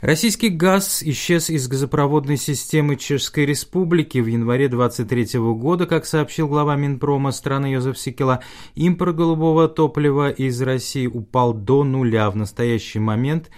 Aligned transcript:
Российский 0.00 0.48
газ 0.48 1.02
исчез 1.02 1.50
из 1.50 1.68
газопроводной 1.68 2.38
системы 2.38 2.96
Чешской 2.96 3.44
Республики 3.44 4.16
в 4.16 4.26
январе 4.28 4.68
23 4.68 5.38
года, 5.38 5.86
как 5.86 6.06
сообщил 6.06 6.48
глава 6.48 6.74
Минпрома 6.74 7.32
страны 7.32 7.66
Йозеф 7.66 7.98
Сикела. 7.98 8.40
Импорт 8.74 9.14
голубого 9.14 9.68
топлива 9.68 10.30
из 10.30 10.62
России 10.62 11.06
упал 11.06 11.52
до 11.52 11.84
нуля. 11.84 12.30
В 12.30 12.36
настоящий 12.36 12.98
момент 12.98 13.50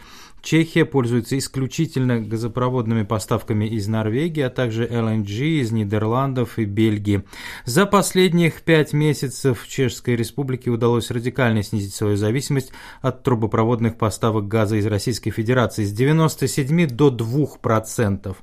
Чехия 0.42 0.84
пользуется 0.84 1.38
исключительно 1.38 2.20
газопроводными 2.20 3.04
поставками 3.04 3.64
из 3.64 3.86
Норвегии, 3.86 4.42
а 4.42 4.50
также 4.50 4.84
LNG 4.86 5.60
из 5.60 5.70
Нидерландов 5.70 6.58
и 6.58 6.64
Бельгии. 6.64 7.22
За 7.64 7.86
последних 7.86 8.62
пять 8.62 8.92
месяцев 8.92 9.66
Чешской 9.68 10.16
Республике 10.16 10.70
удалось 10.70 11.12
радикально 11.12 11.62
снизить 11.62 11.94
свою 11.94 12.16
зависимость 12.16 12.72
от 13.00 13.22
трубопроводных 13.22 13.96
поставок 13.96 14.48
газа 14.48 14.76
из 14.76 14.86
Российской 14.86 15.30
Федерации 15.30 15.84
с 15.84 15.92
97 15.92 16.88
до 16.88 17.08
2%. 17.08 18.36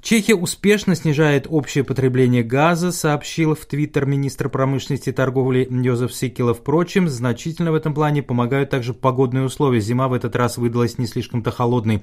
Чехия 0.00 0.36
успешно 0.36 0.94
снижает 0.94 1.46
общее 1.50 1.82
потребление 1.82 2.44
газа, 2.44 2.92
сообщил 2.92 3.56
в 3.56 3.66
Твиттер 3.66 4.06
министр 4.06 4.48
промышленности 4.48 5.10
и 5.10 5.12
торговли 5.12 5.66
Йозеф 5.68 6.14
Сикела. 6.14 6.54
Впрочем, 6.54 7.08
значительно 7.08 7.72
в 7.72 7.74
этом 7.74 7.94
плане 7.94 8.22
помогают 8.22 8.70
также 8.70 8.94
погодные 8.94 9.44
условия. 9.44 9.80
Зима 9.80 10.06
в 10.06 10.12
этот 10.12 10.36
раз 10.36 10.56
выдалась 10.56 10.98
не 10.98 11.06
слишком-то 11.06 11.50
холодной. 11.50 12.02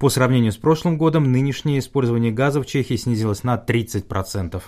По 0.00 0.08
сравнению 0.08 0.50
с 0.50 0.56
прошлым 0.56 0.98
годом, 0.98 1.30
нынешнее 1.30 1.78
использование 1.78 2.32
газа 2.32 2.60
в 2.60 2.66
Чехии 2.66 2.96
снизилось 2.96 3.44
на 3.44 3.54
30%. 3.56 4.60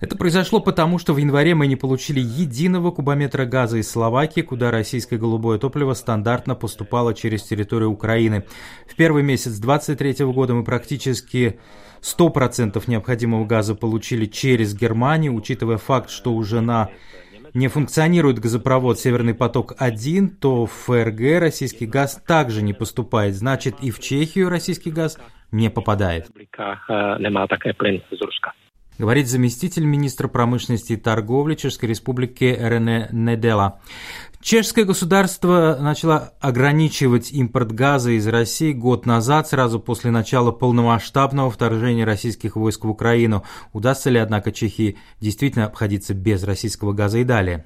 Это 0.00 0.16
произошло 0.16 0.60
потому, 0.60 0.98
что 0.98 1.12
в 1.12 1.18
январе 1.18 1.54
мы 1.54 1.66
не 1.66 1.76
получили 1.76 2.20
единого 2.20 2.90
кубометра 2.90 3.44
газа 3.44 3.76
из 3.76 3.90
Словакии, 3.90 4.40
куда 4.40 4.70
российское 4.70 5.18
голубое 5.18 5.58
топливо 5.58 5.92
стандартно 5.92 6.54
поступало 6.54 7.12
через 7.14 7.42
территорию 7.42 7.90
Украины. 7.90 8.44
В 8.86 8.94
первый 8.96 9.22
месяц 9.22 9.58
2023 9.58 10.26
года 10.26 10.54
мы 10.54 10.64
практически 10.64 11.58
100% 12.02 12.82
необходимого 12.86 13.44
газа 13.44 13.74
получили 13.74 14.26
через 14.26 14.74
Германию, 14.74 15.34
учитывая 15.34 15.78
факт, 15.78 16.10
что 16.10 16.32
уже 16.32 16.60
на 16.60 16.90
не 17.54 17.68
функционирует 17.68 18.38
газопровод 18.38 18.98
«Северный 18.98 19.34
поток-1», 19.34 20.28
то 20.40 20.66
в 20.66 20.72
ФРГ 20.72 21.40
российский 21.40 21.86
газ 21.86 22.22
также 22.26 22.62
не 22.62 22.74
поступает. 22.74 23.34
Значит, 23.34 23.76
и 23.80 23.90
в 23.90 24.00
Чехию 24.00 24.48
российский 24.48 24.90
газ 24.90 25.18
не 25.50 25.70
попадает. 25.70 26.30
Говорит 28.98 29.28
заместитель 29.28 29.84
министра 29.84 30.26
промышленности 30.26 30.94
и 30.94 30.96
торговли 30.96 31.54
Чешской 31.54 31.88
Республики 31.88 32.56
Рене 32.58 33.08
Недела. 33.12 33.80
Чешское 34.40 34.84
государство 34.84 35.76
начало 35.80 36.32
ограничивать 36.40 37.32
импорт 37.32 37.72
газа 37.72 38.12
из 38.12 38.26
России 38.28 38.72
год 38.72 39.04
назад, 39.04 39.48
сразу 39.48 39.80
после 39.80 40.12
начала 40.12 40.52
полномасштабного 40.52 41.50
вторжения 41.50 42.04
российских 42.04 42.54
войск 42.54 42.84
в 42.84 42.88
Украину. 42.88 43.42
Удастся 43.72 44.10
ли, 44.10 44.18
однако, 44.18 44.52
Чехии 44.52 44.96
действительно 45.20 45.66
обходиться 45.66 46.14
без 46.14 46.44
российского 46.44 46.92
газа 46.92 47.18
и 47.18 47.24
далее? 47.24 47.64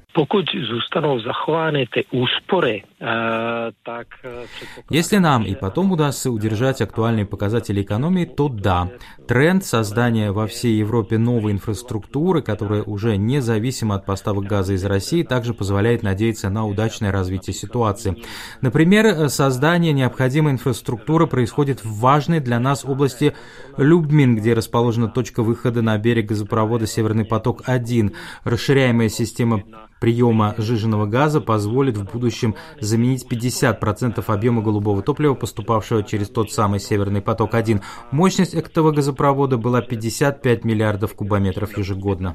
Если 4.88 5.16
нам 5.18 5.44
и 5.44 5.54
потом 5.54 5.92
удастся 5.92 6.30
удержать 6.30 6.80
актуальные 6.80 7.26
показатели 7.26 7.82
экономии, 7.82 8.24
то 8.24 8.48
да. 8.48 8.90
Тренд 9.28 9.64
создания 9.64 10.32
во 10.32 10.46
всей 10.46 10.78
Европе 10.78 11.18
новой 11.18 11.52
инфраструктуры, 11.52 12.40
которая 12.40 12.82
уже 12.82 13.16
независима 13.16 13.96
от 13.96 14.06
поставок 14.06 14.44
газа 14.44 14.72
из 14.72 14.84
России, 14.84 15.22
также 15.22 15.52
позволяет 15.52 16.02
надеяться 16.02 16.48
на 16.48 16.61
удачное 16.64 17.12
развитие 17.12 17.54
ситуации. 17.54 18.16
Например, 18.60 19.28
создание 19.28 19.92
необходимой 19.92 20.52
инфраструктуры 20.52 21.26
происходит 21.26 21.84
в 21.84 22.00
важной 22.00 22.40
для 22.40 22.58
нас 22.58 22.84
области 22.84 23.34
Любмин, 23.76 24.36
где 24.36 24.54
расположена 24.54 25.08
точка 25.08 25.42
выхода 25.42 25.82
на 25.82 25.96
берег 25.98 26.26
газопровода 26.26 26.86
«Северный 26.86 27.24
поток-1». 27.24 28.14
Расширяемая 28.44 29.08
система 29.08 29.62
приема 30.02 30.54
сжиженного 30.58 31.06
газа 31.06 31.40
позволит 31.40 31.96
в 31.96 32.12
будущем 32.12 32.56
заменить 32.80 33.24
50% 33.30 34.24
объема 34.26 34.60
голубого 34.60 35.00
топлива, 35.00 35.34
поступавшего 35.34 36.02
через 36.02 36.28
тот 36.28 36.50
самый 36.50 36.80
«Северный 36.80 37.22
поток-1». 37.22 37.80
Мощность 38.10 38.54
этого 38.54 38.90
газопровода 38.90 39.58
была 39.58 39.80
55 39.80 40.64
миллиардов 40.64 41.14
кубометров 41.14 41.78
ежегодно. 41.78 42.34